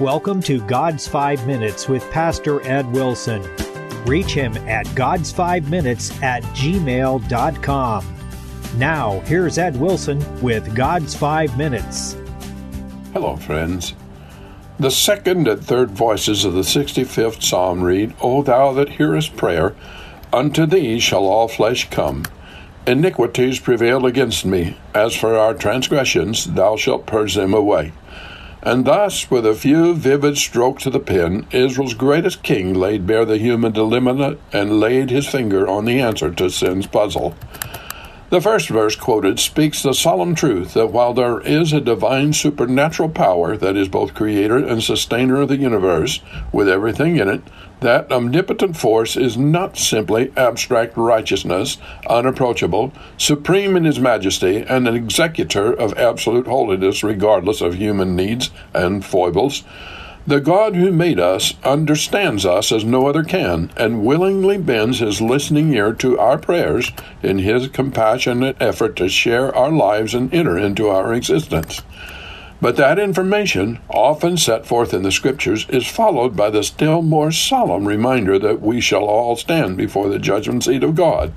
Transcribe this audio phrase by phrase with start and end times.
[0.00, 3.42] Welcome to God's Five Minutes with Pastor Ed Wilson.
[4.06, 8.16] Reach him at God's Five Minutes at gmail.com.
[8.78, 12.16] Now, here's Ed Wilson with God's Five Minutes.
[13.12, 13.92] Hello, friends.
[14.78, 19.76] The second and third voices of the 65th Psalm read, O thou that hearest prayer,
[20.32, 22.24] unto thee shall all flesh come.
[22.86, 24.78] Iniquities prevail against me.
[24.94, 27.92] As for our transgressions, thou shalt purge them away.
[28.62, 33.24] And thus, with a few vivid strokes of the pen, Israel's greatest king laid bare
[33.24, 37.34] the human dilemma and laid his finger on the answer to sin's puzzle.
[38.30, 43.08] The first verse quoted speaks the solemn truth that while there is a divine supernatural
[43.08, 46.20] power that is both creator and sustainer of the universe,
[46.52, 47.42] with everything in it,
[47.80, 54.94] that omnipotent force is not simply abstract righteousness, unapproachable, supreme in his majesty, and an
[54.94, 59.64] executor of absolute holiness regardless of human needs and foibles.
[60.26, 65.22] The God who made us understands us as no other can, and willingly bends his
[65.22, 70.58] listening ear to our prayers in his compassionate effort to share our lives and enter
[70.58, 71.80] into our existence.
[72.60, 77.32] But that information, often set forth in the Scriptures, is followed by the still more
[77.32, 81.32] solemn reminder that we shall all stand before the judgment seat of God.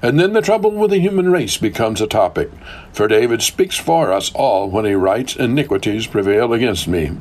[0.00, 2.50] And then the trouble with the human race becomes a topic,
[2.94, 7.18] for David speaks for us all when he writes, Iniquities prevail against me.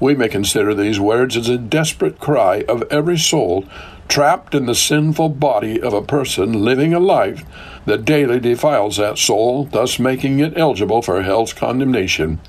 [0.00, 3.64] We may consider these words as a desperate cry of every soul
[4.08, 7.44] trapped in the sinful body of a person living a life
[7.86, 12.40] that daily defiles that soul, thus making it eligible for hell's condemnation.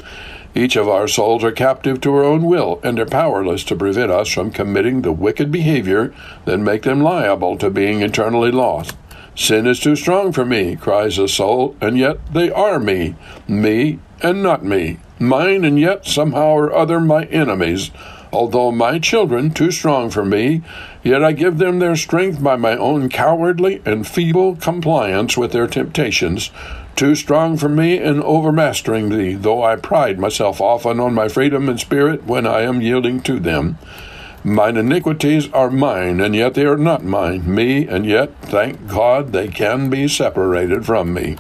[0.54, 4.12] Each of our souls are captive to our own will and are powerless to prevent
[4.12, 6.14] us from committing the wicked behavior
[6.46, 8.96] that make them liable to being eternally lost.
[9.36, 13.16] Sin is too strong for me, cries a soul, and yet they are me,
[13.50, 17.92] me and not me, mine and yet somehow or other my enemies.
[18.34, 20.62] Although my children too strong for me,
[21.04, 25.68] yet I give them their strength by my own cowardly and feeble compliance with their
[25.68, 26.52] temptations.
[26.96, 31.70] Too strong for me in overmastering thee, though I pride myself often on my freedom
[31.70, 33.78] and spirit when I am yielding to them.
[34.44, 39.32] Mine iniquities are mine, and yet they are not mine, me, and yet, thank God,
[39.32, 41.36] they can be separated from me.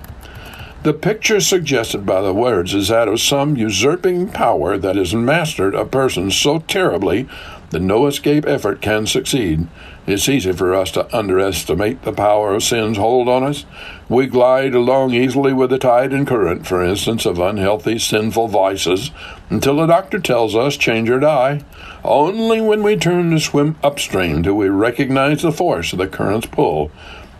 [0.85, 5.73] The picture suggested by the words is that of some usurping power that has mastered
[5.73, 7.28] a person so terribly
[7.72, 9.68] that no escape effort can succeed.
[10.06, 13.66] It's easy for us to underestimate the power of sin's hold on us.
[14.07, 19.09] We glide along easily with the tide and current, for instance, of unhealthy, sinful vices,
[19.50, 21.63] until the doctor tells us change or die.
[22.03, 26.46] Only when we turn to swim upstream do we recognize the force of the current's
[26.46, 26.91] pull.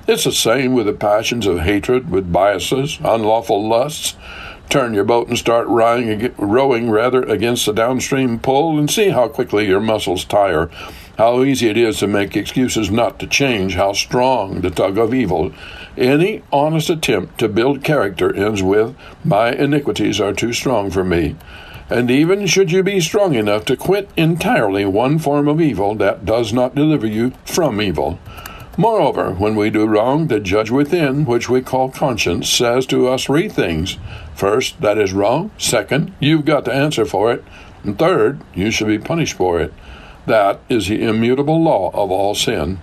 [0.08, 4.16] It's the same with the passions of hatred, with biases, unlawful lusts.
[4.70, 9.30] Turn your boat and start rowing, rowing rather against the downstream pull and see how
[9.30, 10.70] quickly your muscles tire.
[11.18, 15.12] How easy it is to make excuses not to change, how strong the tug of
[15.12, 15.52] evil.
[15.98, 21.36] Any honest attempt to build character ends with, My iniquities are too strong for me.
[21.90, 26.26] And even should you be strong enough to quit entirely one form of evil, that
[26.26, 28.20] does not deliver you from evil.
[28.78, 33.24] Moreover, when we do wrong, the judge within, which we call conscience, says to us
[33.24, 33.98] three things.
[34.34, 35.52] First, that is wrong.
[35.58, 37.44] Second, you've got to answer for it.
[37.84, 39.74] And third, you should be punished for it.
[40.26, 42.82] That is the immutable law of all sin.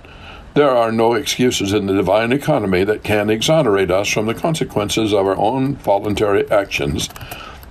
[0.54, 5.12] There are no excuses in the divine economy that can exonerate us from the consequences
[5.12, 7.08] of our own voluntary actions.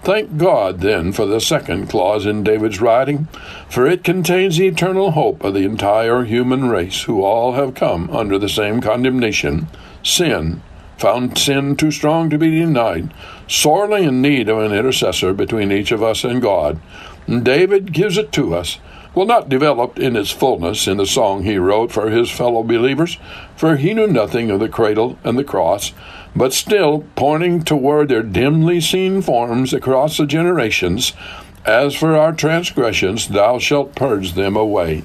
[0.03, 3.27] Thank God, then, for the second clause in David's writing,
[3.69, 8.09] for it contains the eternal hope of the entire human race, who all have come
[8.09, 9.67] under the same condemnation
[10.03, 10.63] sin,
[10.97, 13.13] found sin too strong to be denied,
[13.47, 16.79] sorely in need of an intercessor between each of us and God.
[17.27, 18.79] David gives it to us.
[19.13, 23.19] Well, not developed in its fullness in the song he wrote for his fellow believers,
[23.55, 25.91] for he knew nothing of the cradle and the cross
[26.35, 31.13] but still pointing toward their dimly seen forms across the generations.
[31.65, 35.03] As for our transgressions, thou shalt purge them away.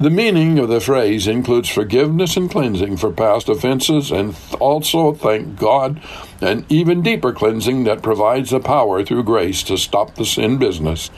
[0.00, 5.56] The meaning of the phrase includes forgiveness and cleansing for past offenses, and also, thank
[5.56, 6.02] God,
[6.40, 11.10] an even deeper cleansing that provides the power through grace to stop the sin business.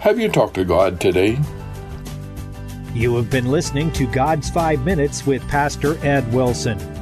[0.00, 1.38] Have you talked to God today?
[2.94, 7.01] You have been listening to God's Five Minutes with Pastor Ed Wilson.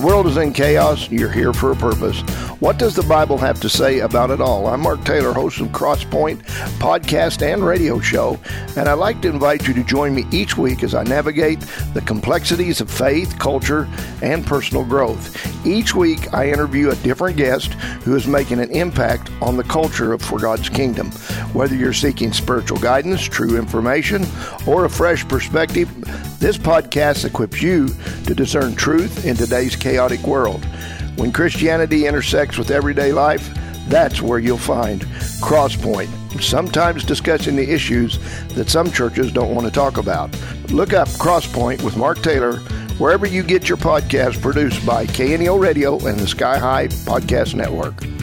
[0.00, 1.10] The world is in chaos.
[1.10, 2.22] You're here for a purpose.
[2.58, 4.66] What does the Bible have to say about it all?
[4.66, 6.38] I'm Mark Taylor, host of Crosspoint
[6.78, 8.40] podcast and radio show,
[8.78, 11.60] and I'd like to invite you to join me each week as I navigate
[11.92, 13.86] the complexities of faith, culture,
[14.22, 15.36] and personal growth.
[15.66, 17.74] Each week, I interview a different guest
[18.04, 21.10] who is making an impact on the culture of For God's Kingdom.
[21.52, 24.24] Whether you're seeking spiritual guidance, true information,
[24.66, 25.90] or a fresh perspective,
[26.40, 27.88] this podcast equips you
[28.24, 30.64] to discern truth in today's chaotic world.
[31.16, 33.48] When Christianity intersects with everyday life,
[33.88, 35.02] that's where you'll find
[35.42, 36.08] Crosspoint,
[36.40, 38.18] sometimes discussing the issues
[38.54, 40.30] that some churches don't want to talk about.
[40.70, 42.56] Look up Crosspoint with Mark Taylor
[42.98, 48.19] wherever you get your podcast produced by KNEO Radio and the Sky High Podcast Network.